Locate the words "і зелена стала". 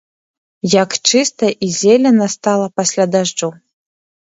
1.67-2.67